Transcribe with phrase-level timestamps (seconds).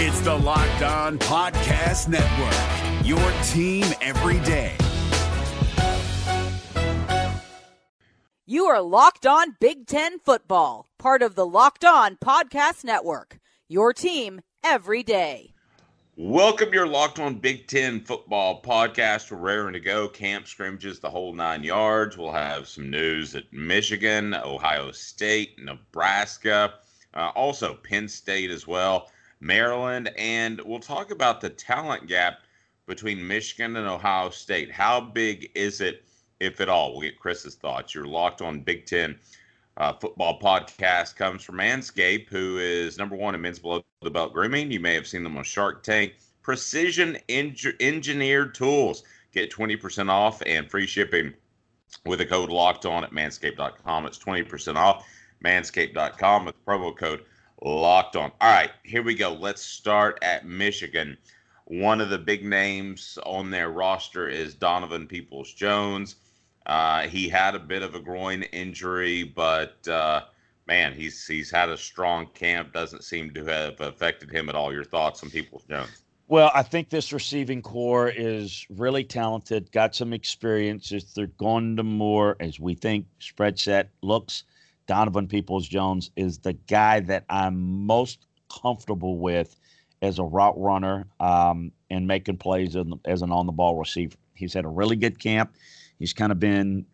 [0.00, 3.18] It's the Locked On Podcast Network, your
[3.48, 4.76] team every day.
[8.46, 13.92] You are Locked On Big Ten Football, part of the Locked On Podcast Network, your
[13.92, 15.52] team every day.
[16.14, 19.32] Welcome to your Locked On Big Ten Football podcast.
[19.32, 20.06] We're raring to go.
[20.06, 22.16] Camp scrimmages, the whole nine yards.
[22.16, 26.74] We'll have some news at Michigan, Ohio State, Nebraska,
[27.14, 29.10] uh, also Penn State as well,
[29.40, 32.40] Maryland, and we'll talk about the talent gap
[32.86, 34.70] between Michigan and Ohio State.
[34.70, 36.04] How big is it?
[36.40, 36.92] if at all.
[36.92, 37.94] We'll get Chris's thoughts.
[37.94, 39.18] You're locked on Big Ten
[39.76, 44.32] uh, football podcast comes from Manscaped, who is number one in men's below the belt
[44.32, 44.70] grooming.
[44.70, 46.14] You may have seen them on Shark Tank.
[46.42, 49.04] Precision engineered tools.
[49.32, 51.34] Get 20% off and free shipping
[52.06, 54.06] with a code locked on at manscaped.com.
[54.06, 55.06] It's 20% off
[55.44, 57.24] manscaped.com with promo code
[57.62, 58.32] locked on.
[58.40, 59.32] All right, here we go.
[59.32, 61.16] Let's start at Michigan.
[61.64, 66.16] One of the big names on their roster is Donovan Peoples Jones.
[66.66, 70.22] Uh, he had a bit of a groin injury, but uh,
[70.66, 72.72] man, he's he's had a strong camp.
[72.72, 74.72] Doesn't seem to have affected him at all.
[74.72, 76.02] Your thoughts on Peoples Jones?
[76.28, 80.92] Well, I think this receiving core is really talented, got some experience.
[81.14, 84.44] They're going to more, as we think, spread set looks,
[84.88, 89.54] Donovan Peoples Jones is the guy that I'm most comfortable with
[90.02, 94.16] as a route runner um, and making plays as an on the ball receiver.
[94.34, 95.54] He's had a really good camp.
[95.98, 96.86] He's kind of been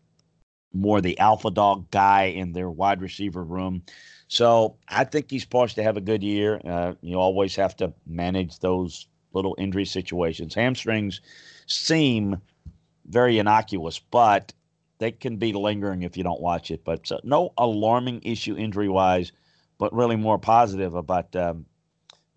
[0.73, 3.81] more the alpha dog guy in their wide receiver room.
[4.27, 6.59] So I think he's poised to have a good year.
[6.65, 10.53] Uh, you always have to manage those little injury situations.
[10.53, 11.21] Hamstrings
[11.67, 12.41] seem
[13.07, 14.51] very innocuous, but
[14.97, 16.83] they can be lingering if you don't watch it.
[16.83, 19.31] But so no alarming issue injury wise,
[19.77, 21.65] but really more positive about um,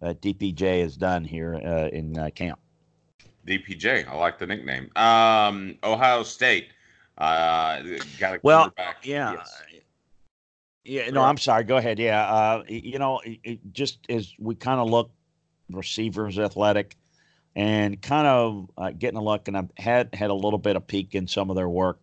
[0.03, 2.59] uh, DPJ has done here uh, in uh, camp.
[3.47, 4.06] DPJ.
[4.06, 4.91] I like the nickname.
[4.97, 6.69] Um, Ohio State.
[7.16, 7.83] Uh,
[8.19, 8.72] got a well,
[9.03, 9.33] yeah.
[9.33, 9.62] Yes.
[10.84, 11.65] Yeah, no, I'm sorry.
[11.65, 11.99] Go ahead.
[11.99, 15.10] Yeah, uh, you know, it, it just as we kind of look,
[15.71, 16.97] receivers athletic,
[17.54, 20.87] and kind of uh, getting a look, and I've had had a little bit of
[20.87, 22.00] peek in some of their work.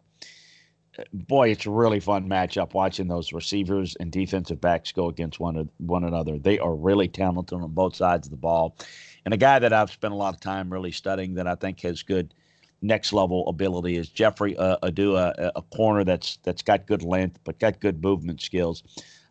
[1.13, 5.69] Boy, it's a really fun matchup watching those receivers and defensive backs go against one
[5.77, 6.37] one another.
[6.39, 8.77] They are really talented on both sides of the ball,
[9.25, 11.81] and a guy that I've spent a lot of time really studying that I think
[11.81, 12.33] has good
[12.81, 17.39] next level ability is Jeffrey uh, Okudah, a, a, corner that's that's got good length
[17.43, 18.83] but got good movement skills.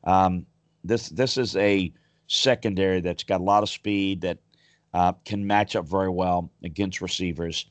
[0.04, 0.46] Um,
[0.82, 1.92] this this is a
[2.26, 4.38] secondary that's got a lot of speed that
[4.92, 7.66] uh, can match up very well against receivers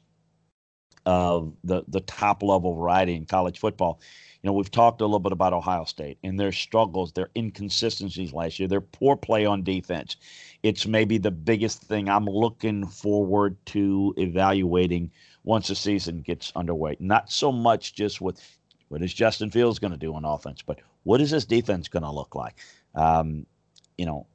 [1.05, 3.99] of the the top level variety in college football.
[4.41, 8.33] You know, we've talked a little bit about Ohio State and their struggles, their inconsistencies
[8.33, 10.17] last year, their poor play on defense.
[10.63, 15.11] It's maybe the biggest thing I'm looking forward to evaluating
[15.45, 16.97] once the season gets underway.
[16.99, 18.41] Not so much just with
[18.89, 22.03] what is Justin Fields going to do on offense, but what is this defense going
[22.03, 22.59] to look like?
[22.95, 23.45] Um,
[23.97, 24.27] you know,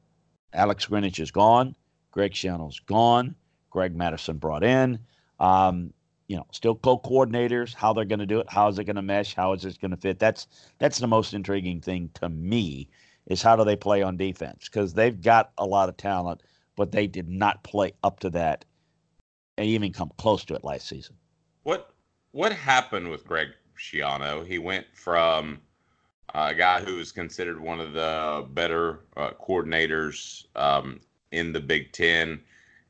[0.53, 1.77] Alex Grinch is gone.
[2.11, 3.35] Greg Schiano's gone.
[3.71, 4.99] Greg Mattison brought in.
[5.39, 5.93] Um,
[6.29, 9.03] you know, still co-coordinators, how they're going to do it, how is it going to
[9.03, 10.19] mesh, how is it going to fit.
[10.19, 10.47] That's
[10.79, 12.89] that's the most intriguing thing to me
[13.27, 16.43] is how do they play on defense because they've got a lot of talent,
[16.77, 18.65] but they did not play up to that
[19.57, 21.17] and even come close to it last season.
[21.63, 21.95] What
[22.33, 24.47] what happened with Greg Schiano?
[24.47, 25.61] He went from
[26.35, 31.01] a guy who is considered one of the better uh, coordinators um,
[31.33, 32.41] in the Big Ten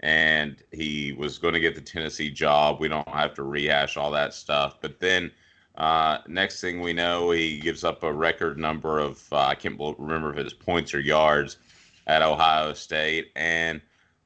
[0.00, 2.81] and he was going to get the Tennessee job.
[2.81, 4.81] We don't have to rehash all that stuff.
[4.81, 5.31] But then
[5.78, 9.78] uh, next thing we know, he gives up a record number of uh, I can't
[9.98, 11.59] remember if it's points or yards
[12.06, 13.81] at Ohio State, and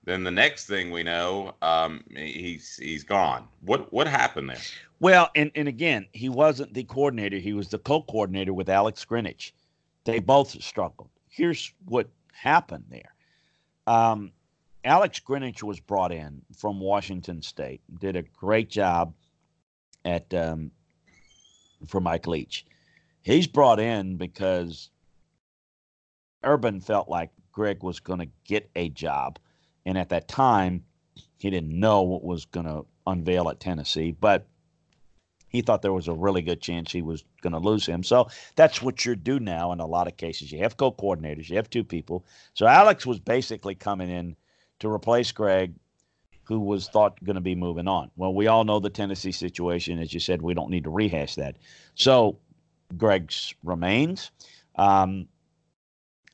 [0.05, 3.49] then the next thing we know, um, he's he's gone.
[3.61, 4.61] What what happened there?
[4.99, 9.53] Well, and and again, he wasn't the coordinator; he was the co-coordinator with Alex Grinch.
[10.05, 11.11] They both struggled.
[11.29, 13.15] Here's what happened there.
[13.87, 14.33] Um,
[14.85, 19.15] Alex Grinch was brought in from Washington State, did a great job
[20.05, 20.73] at um,
[21.87, 22.67] for Mike Leach.
[23.23, 24.91] He's brought in because
[26.43, 29.39] Urban felt like Greg was going to get a job,
[29.87, 30.85] and at that time,
[31.39, 34.47] he didn't know what was going to unveil at Tennessee, but
[35.49, 38.03] he thought there was a really good chance he was going to lose him.
[38.03, 40.51] So that's what you're due now in a lot of cases.
[40.51, 42.25] You have co-coordinators, you have two people.
[42.55, 44.35] So Alex was basically coming in
[44.83, 45.75] to replace Greg,
[46.45, 48.11] who was thought going to be moving on.
[48.17, 49.99] Well, we all know the Tennessee situation.
[49.99, 51.57] As you said, we don't need to rehash that.
[51.95, 52.39] So
[52.97, 54.31] Greg's remains.
[54.77, 55.29] Um,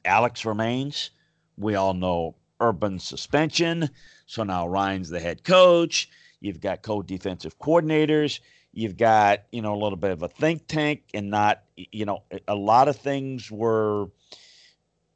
[0.05, 1.11] Alex remains.
[1.57, 3.91] We all know Urban suspension.
[4.27, 6.09] So now Ryan's the head coach.
[6.41, 8.41] You've got co-defensive coordinators.
[8.73, 12.23] You've got you know a little bit of a think tank, and not you know
[12.47, 14.07] a lot of things were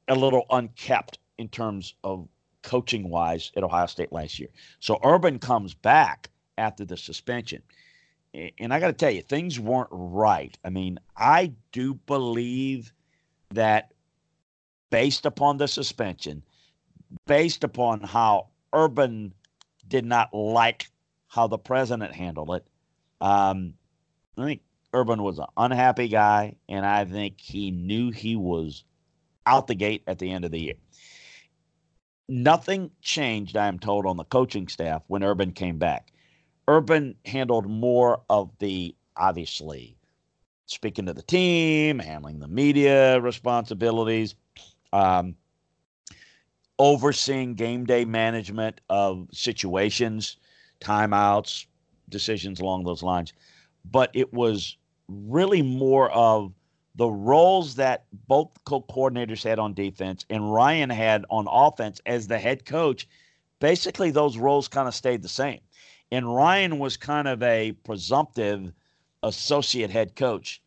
[0.09, 2.29] a little unkept in terms of
[2.63, 4.49] coaching wise at Ohio State last year.
[4.81, 7.63] So Urban comes back after the suspension.
[8.59, 10.57] And I got to tell you, things weren't right.
[10.65, 12.93] I mean, I do believe
[13.51, 13.93] that
[14.91, 16.43] based upon the suspension,
[17.27, 19.35] based upon how Urban
[19.87, 20.91] did not like
[21.29, 22.67] how the president handled it,
[23.21, 23.75] um,
[24.39, 24.63] I think
[24.95, 28.85] Urban was an unhappy guy, and I think he knew he was
[29.47, 30.75] out the gate at the end of the year.
[32.33, 36.15] Nothing changed, I am told, on the coaching staff when Urban came back.
[36.67, 39.99] Urban handled more of the obviously
[40.65, 44.35] speaking to the team, handling the media responsibilities,
[44.95, 45.37] um,
[46.79, 50.39] overseeing game day management of situations,
[50.81, 51.67] timeouts,
[52.09, 53.35] decisions along those lines.
[53.85, 56.55] But it was really more of
[56.95, 62.39] the roles that both co-coordinators had on defense and Ryan had on offense as the
[62.39, 63.09] head coach,
[63.61, 65.61] basically those roles kind of stayed the same.
[66.11, 68.73] And Ryan was kind of a presumptive
[69.23, 70.61] associate head coach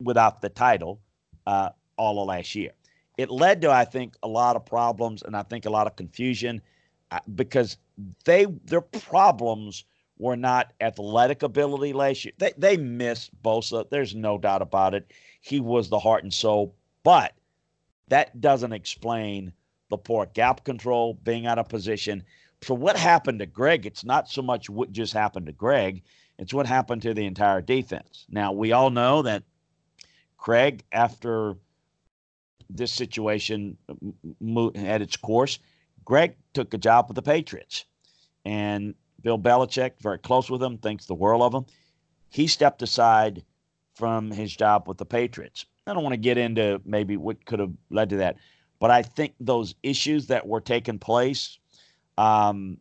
[0.00, 1.00] without the title
[1.46, 2.70] uh, all of last year.
[3.18, 5.96] It led to, I think, a lot of problems and I think a lot of
[5.96, 6.62] confusion
[7.10, 7.76] uh, because
[8.24, 9.84] they their problems
[10.18, 12.32] were not athletic ability last year.
[12.38, 13.88] They they missed Bosa.
[13.90, 15.10] There's no doubt about it
[15.42, 16.74] he was the heart and soul.
[17.02, 17.34] But
[18.08, 19.52] that doesn't explain
[19.90, 22.24] the poor gap control, being out of position.
[22.62, 23.84] So, what happened to Greg?
[23.84, 26.02] It's not so much what just happened to Greg,
[26.38, 28.24] it's what happened to the entire defense.
[28.30, 29.42] Now, we all know that
[30.38, 31.56] Craig, after
[32.70, 33.76] this situation
[34.74, 35.58] had its course,
[36.04, 37.84] Greg took a job with the Patriots.
[38.44, 41.66] And Bill Belichick, very close with him, thinks the world of him.
[42.28, 43.44] He stepped aside
[43.94, 45.66] from his job with the Patriots.
[45.86, 48.36] I don't want to get into maybe what could have led to that,
[48.78, 51.58] but I think those issues that were taking place
[52.18, 52.78] um,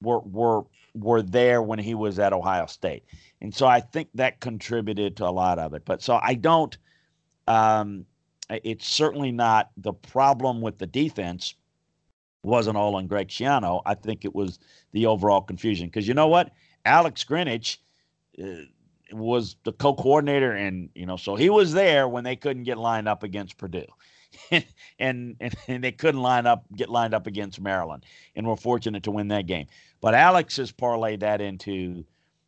[0.00, 0.64] were were
[0.94, 3.04] were there when he was at Ohio State,
[3.40, 5.84] and so I think that contributed to a lot of it.
[5.84, 6.76] But so I don't.
[7.46, 8.06] Um,
[8.48, 11.54] it's certainly not the problem with the defense
[12.42, 13.82] wasn't all on Greg Schiano.
[13.86, 14.58] I think it was
[14.92, 16.50] the overall confusion because you know what,
[16.84, 17.78] Alex Grinch.
[18.42, 18.64] Uh,
[19.12, 23.08] was the co-coordinator, and you know, so he was there when they couldn't get lined
[23.08, 23.86] up against Purdue,
[24.50, 24.64] and,
[24.98, 28.04] and and they couldn't line up get lined up against Maryland,
[28.36, 29.66] and we're fortunate to win that game.
[30.00, 32.04] But Alex has parlayed that into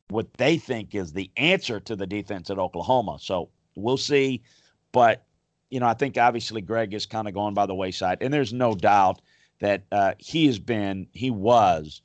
[0.08, 3.18] what they think is the answer to the defense at Oklahoma.
[3.20, 4.42] So we'll see,
[4.92, 5.24] but
[5.70, 8.52] you know, I think obviously Greg is kind of going by the wayside, and there's
[8.52, 9.20] no doubt
[9.60, 12.02] that uh, he has been, he was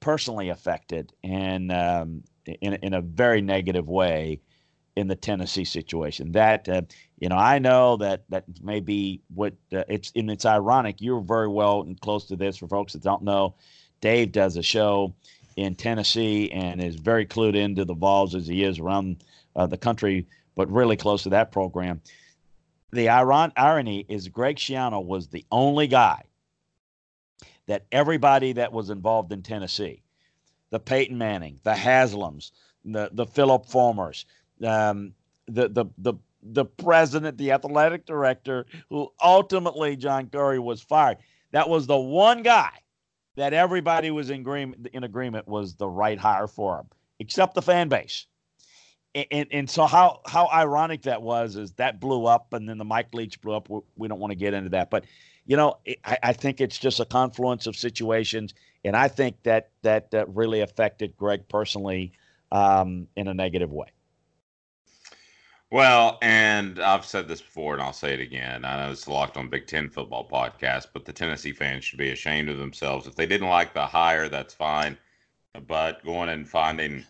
[0.00, 4.40] personally affected, and um, in, in a very negative way
[4.96, 6.32] in the Tennessee situation.
[6.32, 6.82] That uh,
[7.18, 11.00] you know, I know that that may be what uh, it's and it's ironic.
[11.00, 13.54] You're very well and close to this for folks that don't know.
[14.00, 15.14] Dave does a show
[15.56, 19.24] in Tennessee and is very clued into the Vols as he is around
[19.56, 22.00] uh, the country, but really close to that program.
[22.92, 26.22] The iron, irony is Greg Schiano was the only guy
[27.66, 30.03] that everybody that was involved in Tennessee
[30.74, 32.50] the Peyton Manning, the Haslams,
[32.84, 34.24] the the Phillip Fulmers,
[34.66, 35.14] um,
[35.46, 41.18] the the the the president, the athletic director, who ultimately John Currie was fired.
[41.52, 42.72] That was the one guy
[43.36, 46.86] that everybody was in agreement in agreement was the right hire for him,
[47.20, 48.26] except the fan base.
[49.14, 52.78] And, and, and so how how ironic that was is that blew up, and then
[52.78, 53.68] the Mike Leach blew up.
[53.94, 55.04] We don't want to get into that, but
[55.46, 58.54] you know, I, I think it's just a confluence of situations
[58.84, 62.12] and I think that that, really affected Greg personally
[62.52, 63.88] um, in a negative way.
[65.70, 68.64] Well, and I've said this before, and I'll say it again.
[68.64, 72.10] I know it's locked on Big Ten football podcast, but the Tennessee fans should be
[72.10, 73.06] ashamed of themselves.
[73.06, 74.96] If they didn't like the hire, that's fine.
[75.66, 77.04] But going and finding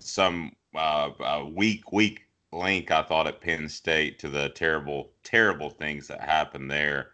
[0.00, 1.10] some uh,
[1.52, 2.22] weak, weak
[2.52, 7.10] link, I thought at Penn State to the terrible, terrible things that happened there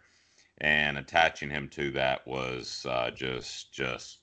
[0.59, 4.19] and attaching him to that was uh, just just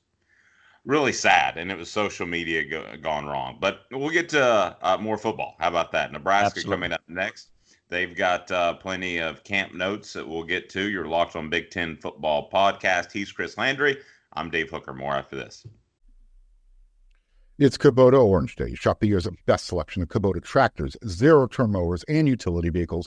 [0.85, 3.57] really sad and it was social media go- gone wrong.
[3.61, 5.57] But we'll get to uh, more football.
[5.59, 6.13] How about that?
[6.13, 6.71] Nebraska Absolutely.
[6.71, 7.51] coming up next.
[7.89, 10.89] They've got uh, plenty of camp notes that we'll get to.
[10.89, 13.13] You're locked on big ten football podcast.
[13.13, 13.99] He's chris landry.
[14.33, 14.93] I'm dave hooker.
[14.95, 15.67] More after this.
[17.57, 18.75] It's Kubota Orange Day.
[18.75, 23.07] Shop the year's best selection of Kubota tractors, zero turn mowers, and utility vehicles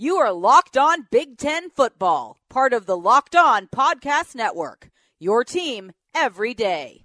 [0.00, 4.92] You are Locked On Big Ten Football, part of the Locked On Podcast Network.
[5.18, 7.04] Your team every day.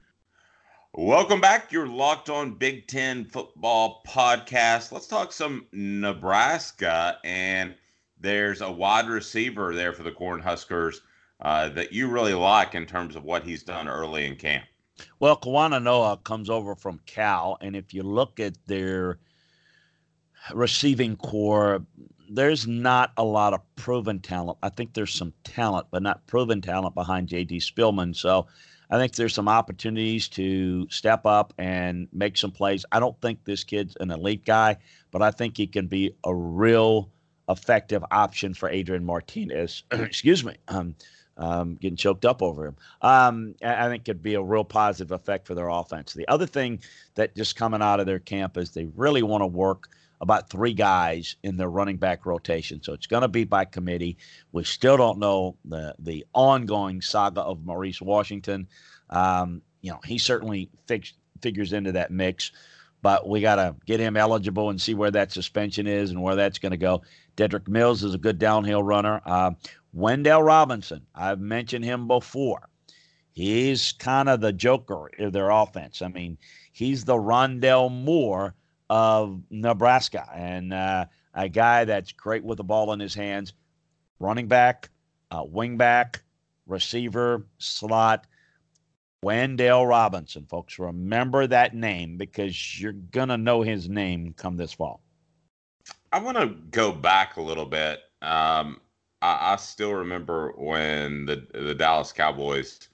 [0.94, 1.72] Welcome back.
[1.72, 4.92] You're Locked On Big Ten Football Podcast.
[4.92, 7.18] Let's talk some Nebraska.
[7.24, 7.74] And
[8.20, 10.98] there's a wide receiver there for the Cornhuskers
[11.42, 14.66] uh, that you really like in terms of what he's done early in camp.
[15.20, 17.58] Well, Kanawai Noa comes over from Cal.
[17.60, 19.18] And if you look at their
[20.54, 21.86] receiving core,
[22.34, 24.58] there's not a lot of proven talent.
[24.64, 27.60] I think there's some talent, but not proven talent behind J.D.
[27.60, 28.16] Spielman.
[28.16, 28.48] So
[28.90, 32.86] I think there's some opportunities to step up and make some plays.
[32.92, 34.78] I don't think this kid's an elite guy,
[35.12, 37.12] but I think he can be a real
[37.50, 39.84] effective option for Adrian Martinez.
[39.92, 40.56] Excuse me.
[40.68, 40.96] Um,
[41.38, 42.76] um, getting choked up over him.
[43.02, 46.14] Um, I think could be a real positive effect for their offense.
[46.14, 46.80] The other thing
[47.16, 49.90] that just coming out of their camp is they really want to work–
[50.24, 52.82] about three guys in their running back rotation.
[52.82, 54.18] So it's going to be by committee.
[54.54, 58.70] We still don't know the the ongoing saga of Maurice Washington.
[59.10, 61.12] Um, you know, he certainly fix,
[61.42, 62.54] figures into that mix,
[63.02, 66.38] but we got to get him eligible and see where that suspension is and where
[66.38, 67.02] that's going to go.
[67.36, 69.22] Dedrick Mills is a good downhill runner.
[69.26, 69.52] Uh,
[69.94, 72.70] Wan'Dale Robinson, I've mentioned him before.
[73.34, 76.02] He's kind of the joker of their offense.
[76.02, 76.38] I mean,
[76.72, 78.56] he's the Rondale Moore
[78.94, 83.54] of Nebraska, and uh, a guy that's great with the ball in his hands,
[84.20, 84.92] running back,
[85.32, 86.22] uh, wing back,
[86.68, 88.28] receiver, slot.
[89.26, 95.02] Wan'Dale Robinson, folks, remember that name because you're gonna know his name come this fall.
[96.12, 98.02] I want to go back a little bit.
[98.22, 98.80] Um,
[99.24, 102.90] I, I, still remember when the the Dallas Cowboys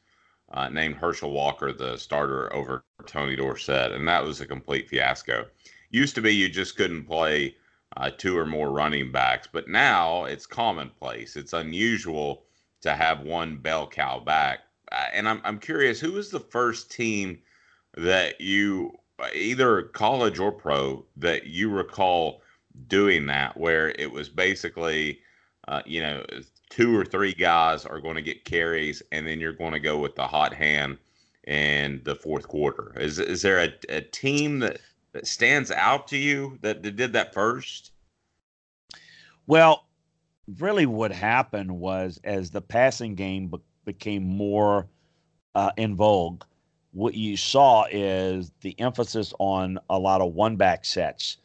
[0.54, 5.46] uh, named Herschel Walker the starter over Tony Dorsett, and that was a complete fiasco.
[5.92, 7.56] Used to be you just couldn't play
[7.98, 11.36] uh, two or more running backs, but now it's commonplace.
[11.36, 12.44] It's unusual
[12.82, 14.60] to have one bell cow back.
[14.92, 17.40] Uh, and I'm I'm curious, who was the first team
[17.98, 18.98] that you
[19.36, 22.42] either college or pro that you recall
[22.88, 25.20] doing that, where it was basically,
[25.68, 26.24] uh, you know,
[26.70, 29.98] two or three guys are going to get carries, and then you're going to go
[29.98, 30.98] with the hot hand
[31.48, 32.94] in the fourth quarter.
[33.00, 34.80] Is is there a, a team that
[35.12, 37.92] that stands out to you that, did that first?
[39.48, 39.86] Well,
[40.60, 44.88] really, what happened was as the passing game be- became more
[45.56, 46.44] uh, in vogue,
[46.92, 51.38] what you saw is the emphasis on a lot of one back sets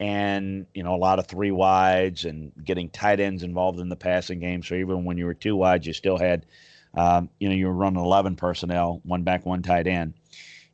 [0.00, 3.96] and you know a lot of three wides and getting tight ends involved in the
[3.96, 6.46] passing game so even when you were two wides you still had
[6.94, 10.14] um, you know you were running 11 personnel one back one tight end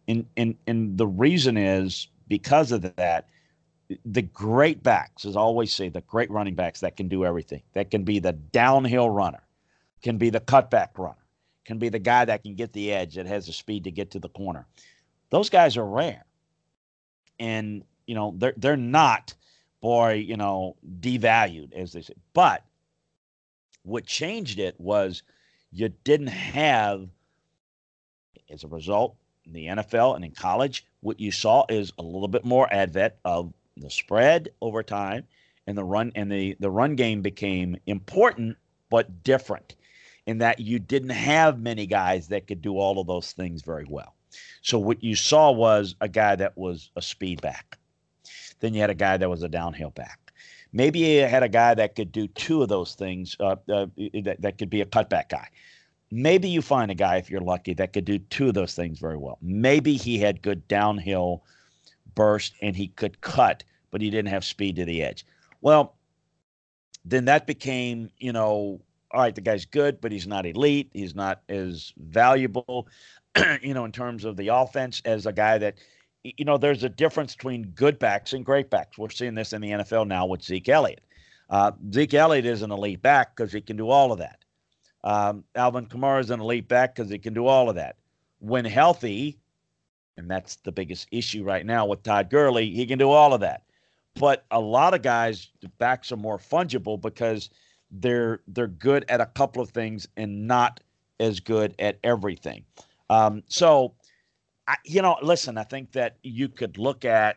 [0.06, 3.28] and and and the reason is because of that,
[4.04, 7.62] the great backs, as I always say, the great running backs that can do everything.
[7.74, 9.44] That can be the downhill runner,
[10.02, 11.24] can be the cutback runner,
[11.64, 14.10] can be the guy that can get the edge that has the speed to get
[14.10, 14.66] to the corner.
[15.30, 16.24] Those guys are rare.
[17.38, 19.32] And, you know, they're they're not,
[19.80, 22.14] boy, you know, devalued, as they say.
[22.32, 22.64] But
[23.84, 25.22] what changed it was
[25.70, 27.06] you didn't have,
[28.50, 29.14] as a result,
[29.46, 33.14] in the NFL and in college, what you saw is a little bit more advent
[33.24, 35.24] of the spread over time
[35.66, 38.56] and the run and the the run game became important
[38.90, 39.74] but different
[40.26, 43.84] in that you didn't have many guys that could do all of those things very
[43.88, 44.14] well.
[44.62, 47.78] So what you saw was a guy that was a speed back.
[48.60, 50.32] Then you had a guy that was a downhill back.
[50.72, 53.36] Maybe you had a guy that could do two of those things.
[53.38, 53.86] Uh, uh,
[54.22, 55.48] that, that could be a cutback guy.
[56.10, 58.98] Maybe you find a guy, if you're lucky, that could do two of those things
[58.98, 59.38] very well.
[59.42, 61.42] Maybe he had good downhill
[62.14, 65.26] burst and he could cut, but he didn't have speed to the edge.
[65.60, 65.94] Well,
[67.04, 68.80] then that became, you know,
[69.10, 70.90] all right, the guy's good, but he's not elite.
[70.92, 72.88] He's not as valuable,
[73.62, 75.76] you know, in terms of the offense as a guy that,
[76.24, 78.98] you know, there's a difference between good backs and great backs.
[78.98, 81.04] We're seeing this in the NFL now with Zeke Elliott.
[81.50, 84.43] Uh, Zeke Elliott is an elite back because he can do all of that.
[85.04, 87.96] Um, Alvin Kamara is an elite back because he can do all of that.
[88.40, 89.38] When healthy,
[90.16, 93.40] and that's the biggest issue right now with Todd Gurley, he can do all of
[93.40, 93.62] that.
[94.14, 97.50] But a lot of guys, the backs are more fungible because
[97.90, 100.80] they're they're good at a couple of things and not
[101.20, 102.64] as good at everything.
[103.10, 103.94] Um, so
[104.66, 107.36] I, you know, listen, I think that you could look at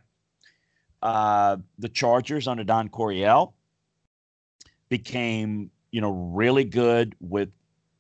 [1.01, 3.53] uh, the Chargers under Don Coryell
[4.89, 7.49] became, you know, really good with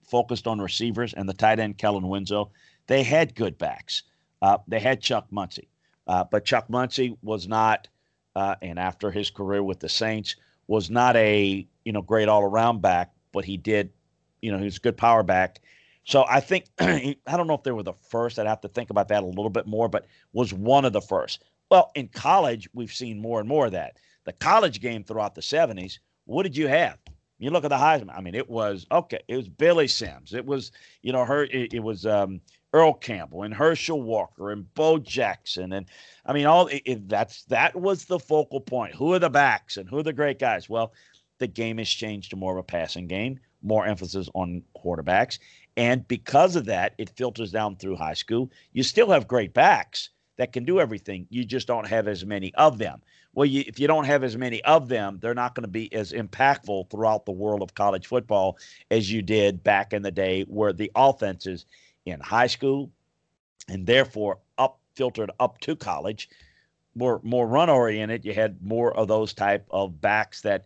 [0.07, 2.51] focused on receivers and the tight end Kellen Winslow.
[2.87, 4.03] They had good backs.
[4.41, 5.67] Uh, they had Chuck Muncie,
[6.07, 7.87] uh, but Chuck Muncie was not,
[8.35, 10.35] uh, and after his career with the Saints,
[10.67, 13.91] was not a you know great all around back, but he did,
[14.41, 15.59] you know, he was a good power back.
[16.03, 18.39] So I think I don't know if they were the first.
[18.39, 21.01] I'd have to think about that a little bit more, but was one of the
[21.01, 21.43] first.
[21.69, 23.97] Well, in college, we've seen more and more of that.
[24.23, 26.97] The college game throughout the 70s, what did you have?
[27.39, 28.15] You look at the Heisman.
[28.17, 29.19] I mean, it was okay.
[29.27, 30.33] It was Billy Sims.
[30.33, 31.43] It was, you know, her.
[31.43, 32.41] It, it was um,
[32.73, 35.87] Earl Campbell and Herschel Walker and Bo Jackson and
[36.25, 38.93] I mean all it, that's that was the focal point.
[38.95, 40.69] Who are the backs and who are the great guys?
[40.69, 40.93] Well,
[41.39, 45.39] the game has changed to more of a passing game, more emphasis on quarterbacks,
[45.77, 48.51] and because of that, it filters down through high school.
[48.73, 51.27] You still have great backs that can do everything.
[51.29, 53.01] You just don't have as many of them.
[53.33, 55.93] Well, you, if you don't have as many of them, they're not going to be
[55.93, 58.57] as impactful throughout the world of college football
[58.89, 61.65] as you did back in the day, where the offenses
[62.05, 62.89] in high school
[63.67, 66.29] and therefore up filtered up to college
[66.95, 70.65] more more run oriented you had more of those type of backs that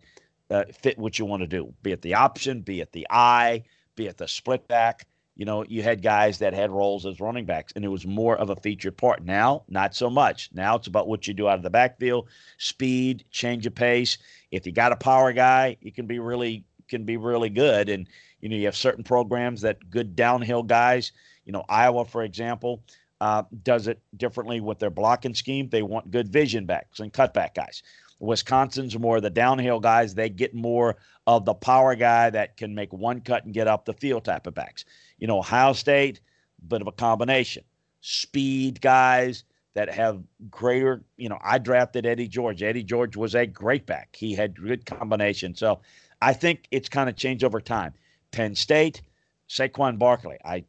[0.50, 3.62] uh, fit what you want to do be it the option be it the eye
[3.96, 7.44] be it the split back you know you had guys that had roles as running
[7.44, 10.86] backs and it was more of a featured part now not so much now it's
[10.86, 14.18] about what you do out of the backfield speed change of pace
[14.50, 18.08] if you got a power guy you can be really can be really good and
[18.40, 21.12] you know you have certain programs that good downhill guys
[21.44, 22.82] you know, Iowa, for example,
[23.20, 25.68] uh, does it differently with their blocking scheme.
[25.68, 27.82] They want good vision backs and cutback guys.
[28.18, 30.14] Wisconsin's more of the downhill guys.
[30.14, 30.96] They get more
[31.26, 34.46] of the power guy that can make one cut and get up the field type
[34.46, 34.84] of backs.
[35.22, 36.20] You know, Ohio State,
[36.66, 37.62] bit of a combination.
[38.00, 42.60] Speed guys that have greater, you know, I drafted Eddie George.
[42.60, 44.16] Eddie George was a great back.
[44.16, 45.54] He had good combination.
[45.54, 45.80] So
[46.20, 47.94] I think it's kind of changed over time.
[48.32, 49.02] Penn State,
[49.48, 50.38] Saquon Barkley.
[50.44, 50.64] I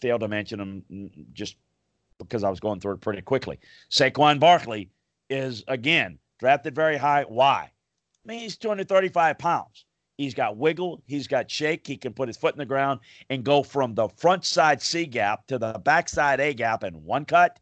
[0.00, 1.54] failed to mention him just
[2.18, 3.60] because I was going through it pretty quickly.
[3.92, 4.90] Saquon Barkley
[5.30, 7.26] is, again, drafted very high.
[7.28, 7.70] Why?
[7.70, 9.84] I mean, he's 235 pounds.
[10.18, 11.00] He's got wiggle.
[11.06, 11.86] He's got shake.
[11.86, 13.00] He can put his foot in the ground
[13.30, 17.24] and go from the front side C gap to the backside A gap in one
[17.24, 17.58] cut.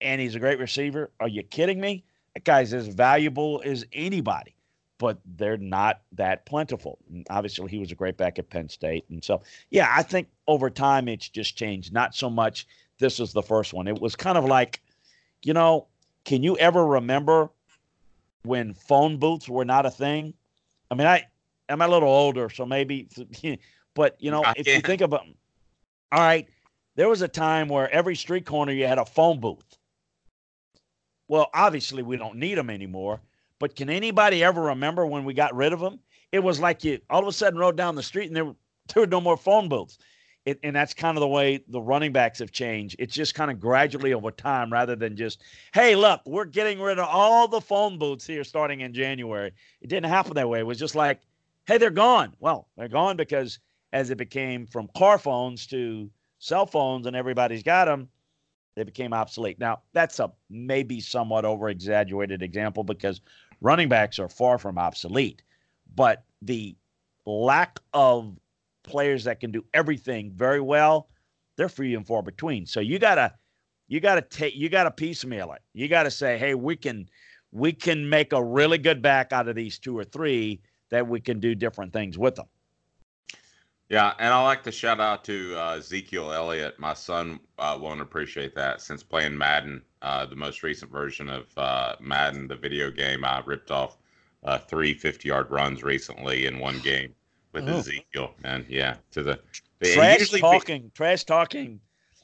[0.00, 1.12] And he's a great receiver.
[1.20, 2.04] Are you kidding me?
[2.34, 4.56] That guy's as valuable as anybody
[5.02, 6.96] but they're not that plentiful.
[7.10, 9.04] And obviously, he was a great back at Penn State.
[9.10, 11.92] And so, yeah, I think over time it's just changed.
[11.92, 12.68] Not so much
[13.00, 13.88] this was the first one.
[13.88, 14.80] It was kind of like,
[15.42, 15.88] you know,
[16.24, 17.50] can you ever remember
[18.44, 20.34] when phone booths were not a thing?
[20.88, 21.24] I mean, I
[21.72, 23.08] I'm a little older, so maybe,
[23.94, 25.22] but you know, if you think about,
[26.12, 26.48] all right,
[26.96, 29.78] there was a time where every street corner you had a phone booth.
[31.28, 33.20] Well, obviously, we don't need them anymore
[33.62, 36.00] but can anybody ever remember when we got rid of them?
[36.32, 38.56] It was like you all of a sudden rode down the street and there were,
[38.92, 39.98] there were no more phone booths.
[40.44, 42.96] It, and that's kind of the way the running backs have changed.
[42.98, 46.98] It's just kind of gradually over time rather than just, hey, look, we're getting rid
[46.98, 49.52] of all the phone booths here starting in January.
[49.80, 50.58] It didn't happen that way.
[50.58, 51.20] It was just like,
[51.66, 52.34] hey, they're gone.
[52.40, 53.58] Well, they're gone because
[53.92, 58.08] as it became from car phones to cell phones and everybody's got them,
[58.74, 59.58] they became obsolete.
[59.58, 63.20] Now, that's a maybe somewhat over exaggerated example because
[63.60, 65.42] running backs are far from obsolete,
[65.94, 66.74] but the
[67.26, 68.36] lack of
[68.82, 71.08] players that can do everything very well,
[71.56, 72.66] they're few and far between.
[72.66, 73.34] So you gotta
[73.88, 75.60] you gotta take you gotta piecemeal it.
[75.74, 77.08] You gotta say, hey, we can
[77.52, 80.60] we can make a really good back out of these two or three
[80.92, 82.46] that we can do different things with them.
[83.88, 86.78] Yeah, and I like to shout out to uh, Ezekiel Elliott.
[86.78, 91.46] My son uh, won't appreciate that since playing Madden, uh, the most recent version of
[91.56, 93.24] uh, Madden, the video game.
[93.24, 93.98] I ripped off
[94.44, 97.14] uh, three 50 yard runs recently in one game
[97.52, 97.78] with oh.
[97.78, 98.34] Ezekiel.
[98.44, 99.40] And yeah, to the.
[99.82, 101.80] Trash talking, be, trash talking.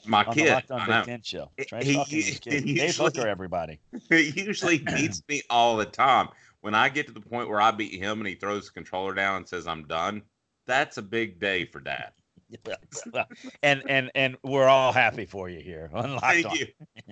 [0.07, 0.63] My kid.
[0.69, 1.51] The on Big show.
[1.67, 2.53] Trash he, talking he, kid.
[2.53, 3.81] Usually, Dave Hooker, everybody.
[4.11, 6.29] He usually beats me all the time.
[6.61, 9.15] When I get to the point where I beat him and he throws the controller
[9.15, 10.23] down and says, I'm done
[10.69, 12.13] that's a big day for dad.
[13.63, 15.91] and and and we're all happy for you here.
[15.93, 16.57] Thank on.
[16.57, 16.67] you,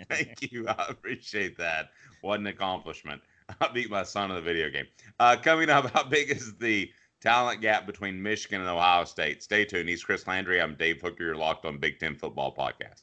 [0.09, 0.69] thank you.
[0.69, 1.91] I appreciate that.
[2.23, 3.21] What an accomplishment!
[3.61, 4.87] I beat my son in the video game.
[5.19, 9.43] Uh, coming up, how big is the talent gap between Michigan and Ohio State?
[9.43, 9.91] Stay tuned.
[9.91, 10.61] He's Chris Landry.
[10.61, 11.25] I'm Dave Hooker.
[11.25, 13.03] You're locked on Big Ten Football Podcast.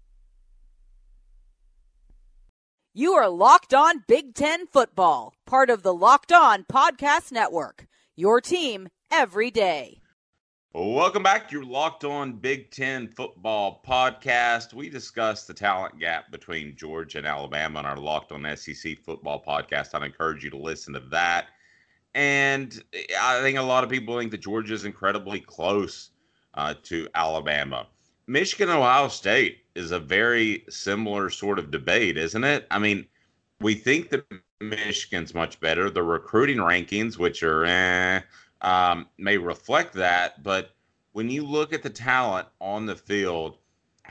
[2.93, 7.87] You are Locked On Big Ten Football, part of the Locked On Podcast Network.
[8.17, 10.01] Your team every day.
[10.73, 14.73] Welcome back to your Locked On Big Ten Football podcast.
[14.73, 19.41] We discussed the talent gap between Georgia and Alabama on our Locked On SEC Football
[19.47, 19.95] podcast.
[19.95, 21.45] I'd encourage you to listen to that.
[22.13, 22.83] And
[23.17, 26.09] I think a lot of people think that Georgia is incredibly close
[26.55, 27.87] uh, to Alabama.
[28.27, 32.67] Michigan Ohio State is a very similar sort of debate, isn't it?
[32.71, 33.05] I mean,
[33.59, 34.25] we think that
[34.59, 35.89] Michigan's much better.
[35.89, 38.21] The recruiting rankings, which are eh,
[38.61, 40.75] um, may reflect that, but
[41.13, 43.57] when you look at the talent on the field,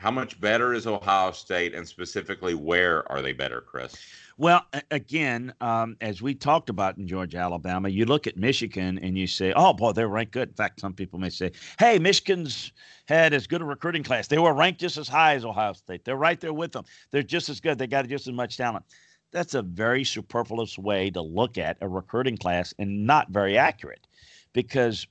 [0.01, 3.95] how much better is Ohio State, and specifically, where are they better, Chris?
[4.37, 9.15] Well, again, um, as we talked about in Georgia, Alabama, you look at Michigan and
[9.15, 12.71] you say, "Oh, boy, they're ranked good." In fact, some people may say, "Hey, Michigan's
[13.05, 14.27] had as good a recruiting class.
[14.27, 16.03] They were ranked just as high as Ohio State.
[16.03, 16.85] They're right there with them.
[17.11, 17.77] They're just as good.
[17.77, 18.85] They got just as much talent."
[19.29, 24.07] That's a very superfluous way to look at a recruiting class and not very accurate,
[24.51, 25.05] because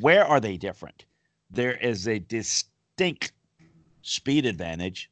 [0.00, 1.04] where are they different?
[1.50, 3.32] There is a distinct
[4.02, 5.10] speed advantage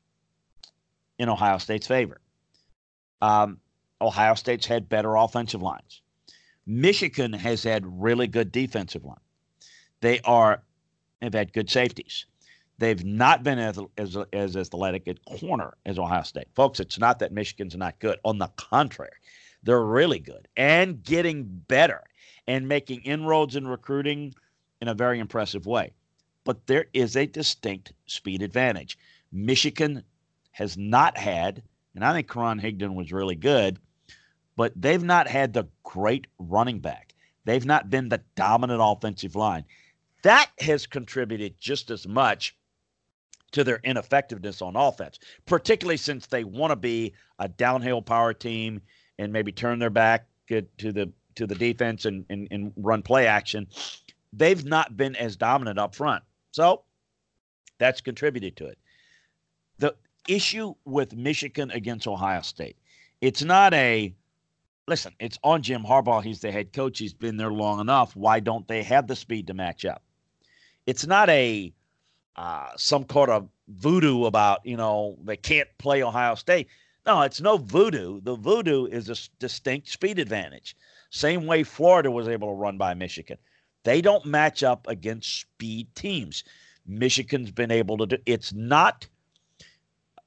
[1.19, 2.21] in Ohio State's favor.
[3.23, 3.59] Um,
[4.01, 6.03] Ohio State's had better offensive lines.
[6.67, 9.17] Michigan has had really good defensive line.
[10.01, 10.63] They are
[11.21, 12.27] have had good safeties.
[12.79, 16.49] They've not been as, as, as athletic at corner as Ohio State.
[16.55, 18.19] Folks, it's not that Michigan's not good.
[18.25, 19.11] On the contrary,
[19.63, 22.03] they're really good and getting better
[22.47, 24.35] and making inroads in recruiting
[24.81, 25.93] in a very impressive way
[26.45, 28.99] but there is a distinct speed advantage.
[29.33, 30.03] Michigan
[30.53, 31.63] has not had,
[31.95, 33.79] and I think Karan Higdon was really good,
[34.57, 37.15] but they've not had the great running back.
[37.45, 39.65] They've not been the dominant offensive line.
[40.23, 42.55] That has contributed just as much
[43.53, 48.81] to their ineffectiveness on offense, particularly since they want to be a downhill power team
[49.19, 53.27] and maybe turn their back to the to the defense and, and, and run play
[53.27, 53.67] action.
[54.33, 56.23] They've not been as dominant up front.
[56.53, 56.83] So
[57.79, 58.79] that's contributed to it.
[59.79, 59.95] The
[60.29, 62.77] issue with Michigan against Ohio State,
[63.21, 64.15] it's not a
[64.87, 66.23] listen, it's on Jim Harbaugh.
[66.23, 66.99] He's the head coach.
[66.99, 68.17] He's been there long enough.
[68.17, 70.03] Why don't they have the speed to match up?
[70.87, 71.73] It's not a
[72.37, 76.69] uh, some kind of voodoo about, you know, they can't play Ohio State.
[77.07, 78.21] No, it's no voodoo.
[78.21, 80.77] The voodoo is a distinct speed advantage.
[81.11, 83.39] Same way Florida was able to run by Michigan.
[83.85, 86.45] They don't match up against speed teams.
[86.87, 89.07] Michigan's been able to do it's not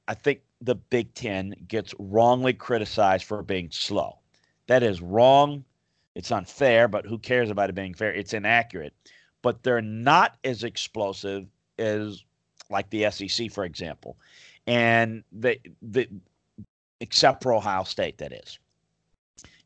[0.08, 4.18] I think the Big 10 gets wrongly criticized for being slow.
[4.66, 5.64] That is wrong.
[6.14, 8.12] It's unfair, but who cares about it being fair?
[8.12, 8.94] It's inaccurate.
[9.42, 11.46] But they're not as explosive
[11.78, 12.22] as
[12.70, 14.16] like the SEC, for example.
[14.66, 16.08] And the the
[17.00, 18.58] except for Ohio State, that is.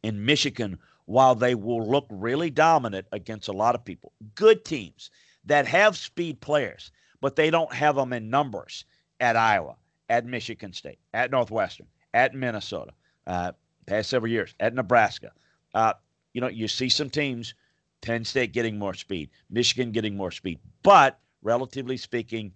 [0.02, 5.10] In Michigan while they will look really dominant against a lot of people, good teams
[5.46, 6.92] that have speed players,
[7.22, 8.84] but they don't have them in numbers
[9.18, 9.76] at Iowa,
[10.10, 12.92] at Michigan State, at Northwestern, at Minnesota,
[13.26, 13.52] uh,
[13.86, 15.32] past several years, at Nebraska.
[15.72, 15.94] Uh,
[16.34, 17.54] you know, you see some teams,
[18.02, 22.52] Penn State getting more speed, Michigan getting more speed, but relatively speaking,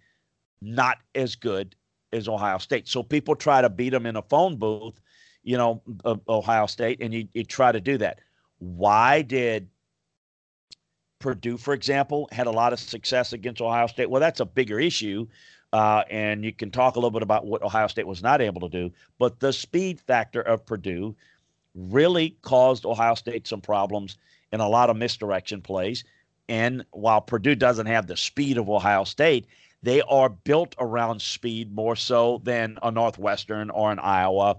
[0.61, 1.75] not as good
[2.13, 2.87] as Ohio State.
[2.87, 5.01] So people try to beat them in a phone booth,
[5.43, 5.81] you know,
[6.29, 8.19] Ohio State, and you, you try to do that.
[8.63, 9.69] Why did
[11.19, 14.09] Purdue, for example, had a lot of success against Ohio State?
[14.09, 15.27] Well, that's a bigger issue.
[15.73, 18.61] Uh, and you can talk a little bit about what Ohio State was not able
[18.61, 18.95] to do.
[19.19, 21.17] But the speed factor of Purdue
[21.75, 24.17] really caused Ohio State some problems
[24.53, 26.05] in a lot of misdirection plays.
[26.49, 29.47] And while Purdue doesn't have the speed of Ohio State,
[29.83, 34.59] they are built around speed more so than a Northwestern or an Iowa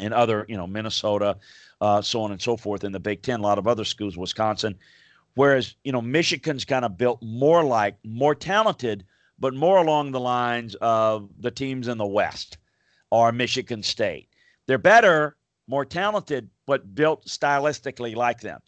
[0.00, 1.36] and other, you know, Minnesota
[1.80, 3.40] uh, so on and so forth in the Big Ten.
[3.40, 4.76] A lot of other schools, Wisconsin.
[5.34, 9.04] Whereas, you know, Michigan's kind of built more like, more talented,
[9.38, 12.56] but more along the lines of the teams in the West
[13.10, 14.28] or Michigan State.
[14.66, 15.36] They're better,
[15.68, 18.60] more talented, but built stylistically like them.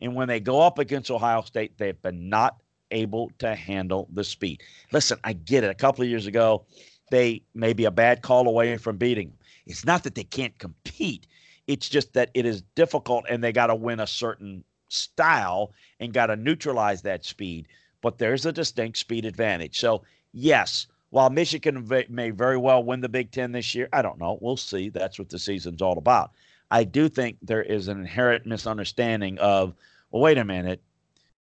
[0.00, 2.56] And when they go up against Ohio State, they've been not
[2.90, 4.62] able to handle the speed.
[4.92, 5.70] Listen, I get it.
[5.70, 6.64] A couple of years ago,
[7.10, 9.32] they may be a bad call away from beating.
[9.66, 11.26] It's not that they can't compete.
[11.66, 16.12] It's just that it is difficult and they got to win a certain style and
[16.12, 17.66] got to neutralize that speed.
[18.02, 19.80] But there's a distinct speed advantage.
[19.80, 20.02] So,
[20.32, 24.38] yes, while Michigan may very well win the Big Ten this year, I don't know.
[24.40, 24.90] We'll see.
[24.90, 26.30] That's what the season's all about.
[26.70, 29.74] I do think there is an inherent misunderstanding of,
[30.10, 30.82] well, wait a minute,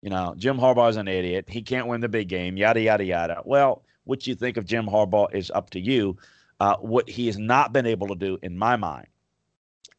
[0.01, 1.45] you know, Jim Harbaugh's an idiot.
[1.47, 3.41] He can't win the big game, yada, yada, yada.
[3.45, 6.17] Well, what you think of Jim Harbaugh is up to you.
[6.63, 9.07] Uh, what he has not been able to do, in my mind,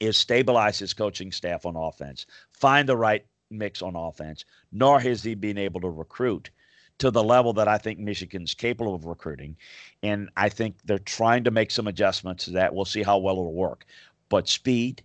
[0.01, 2.25] is stabilize his coaching staff on offense,
[2.55, 6.49] find the right mix on offense, nor has he been able to recruit
[6.97, 9.59] to the level that I think Michigan's capable of recruiting.
[10.03, 12.75] And I think they're trying to make some adjustments to that.
[12.75, 13.85] We'll see how well it'll work.
[14.31, 15.03] But speed,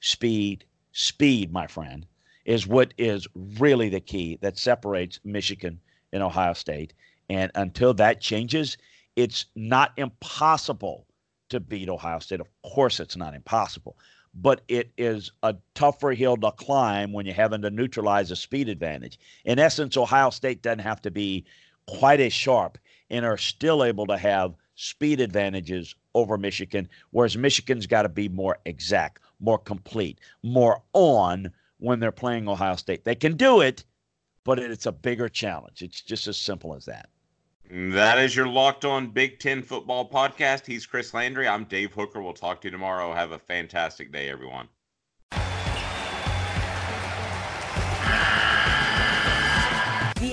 [0.00, 2.06] speed, speed, my friend,
[2.46, 3.26] is what is
[3.58, 5.78] really the key that separates Michigan
[6.10, 6.94] and Ohio State.
[7.28, 8.78] And until that changes,
[9.16, 11.06] it's not impossible
[11.50, 12.40] to beat Ohio State.
[12.40, 13.98] Of course, it's not impossible,
[14.34, 18.68] but it is a tougher hill to climb when you're having to neutralize a speed
[18.68, 19.18] advantage.
[19.44, 21.44] In essence, Ohio State doesn't have to be
[21.86, 22.78] quite as sharp
[23.10, 28.28] and are still able to have speed advantages over Michigan, whereas Michigan's got to be
[28.28, 33.04] more exact, more complete, more on when they're playing Ohio State.
[33.04, 33.84] They can do it,
[34.44, 35.82] but it's a bigger challenge.
[35.82, 37.10] It's just as simple as that.
[37.74, 40.66] That is your Locked On Big Ten Football podcast.
[40.66, 41.48] He's Chris Landry.
[41.48, 42.20] I'm Dave Hooker.
[42.20, 43.14] We'll talk to you tomorrow.
[43.14, 44.68] Have a fantastic day, everyone.
[45.30, 45.38] The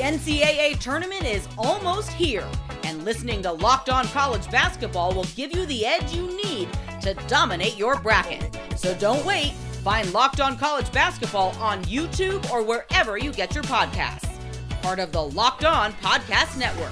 [0.01, 2.45] NCAA tournament is almost here,
[2.83, 6.67] and listening to Locked On College Basketball will give you the edge you need
[6.99, 8.53] to dominate your bracket.
[8.75, 9.53] So don't wait.
[9.81, 14.27] Find Locked On College Basketball on YouTube or wherever you get your podcasts.
[14.81, 16.91] Part of the Locked On Podcast Network